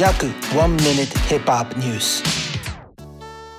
[0.00, 2.24] 約1 minute hip hop news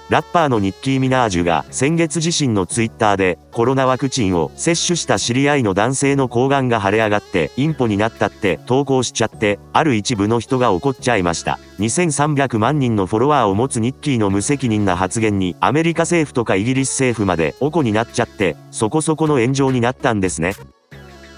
[0.10, 11.60] ラッパーのニッキー・ミナージュが先月自身のツイッターでコロナワクチンを接種した知り合いの男性の睾丸が腫れ上がってインポになったって投稿しちゃってある一部の人が怒っちゃいました。
[11.78, 20.56] 2300万人のフォロワーを持つニッキーの無責任な発言にアメリカ政府とかイギリス政府までおこになっちゃってそこそこの炎上になったんですね。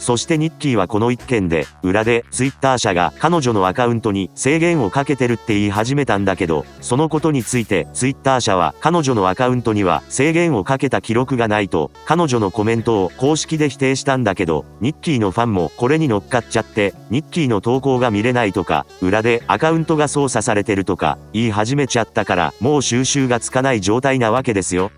[0.04, 24.92] そしてニッキーはこの一件で、裏で、ツイッター社が彼女のアカウントに制限をかけてるって言い始めたんだけど、そのことについて、ツイッター社は彼女のアカウントには制限をかけた記録がないと、彼女のコメントを公式で否定したんだけど、ニッキーのファンもこれに乗っかっちゃって、ニッキーの投稿が見れないとか、裏でアカウントが操作されてるとか、言い始めちゃったから、もう収集がつかない状態なわけですよ。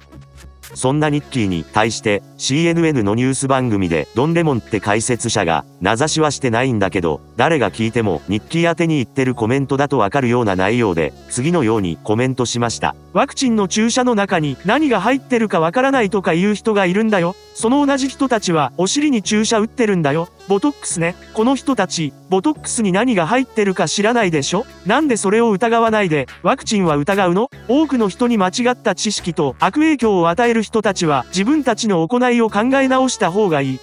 [0.75, 12.95] そんなニッキーに対して CNN のニュース番組でドンレモンって解説者が名指しはしてないんだけど誰が聞いてもニッキー宛てに言ってるコメントだとわかるような内容で次のようにコメントしました。
[13.13, 17.35] ワクチンの注射の中に何が入ってるかわからないとか言う人がいるんだよ。
[17.53, 20.27] その同じ人たちはお尻に注射打ってるんだよ。
[20.49, 21.15] ボトックスね。
[21.33, 24.65] この人たちボトックスに何が入ってるか知らないでしょ？
[24.85, 27.49] なんでそれを疑わないでワクチンは疑うの？
[27.69, 33.79] 多くの人に間違った知識と悪影響を与える人たちは自分たちの行いを考え直した方がいい。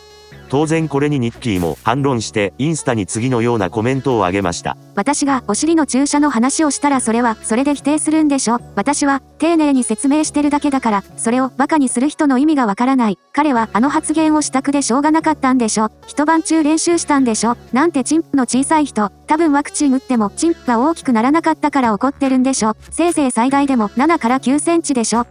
[0.53, 4.77] 当然これにニッキーも反論してインスタに次のようなコメントを上げました。
[4.95, 8.59] 私がお尻の注射の話をしたらそれはそれで否定するんでしょ。
[8.77, 13.19] 私は丁寧に説明してるだけだからそれをバカにする人の意味がわからない。
[13.33, 15.91] 彼はあの発言をしたくでしょうがなかったんでしょ。
[16.07, 17.57] 一晩中練習したんでしょ。
[17.73, 19.11] なんてチンプの小さい人。
[19.27, 22.77] 多分ワクチン打ってもチンプが大きくならなかったから怒ってるんでしょ。
[22.91, 25.27] せいぜい最大でも7から9センチでしょ。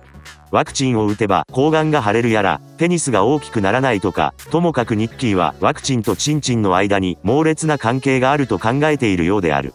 [0.51, 9.73] ワクチンを打てば睾丸が腫れるやら、ペニスが大きくならないとか、ともかくニッキーはワクチンとチンチンの間に猛烈な関係があると考えているようである。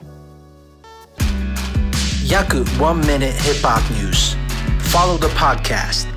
[2.28, 4.36] 約1 minute hip hop news
[4.90, 6.15] Follow the podcast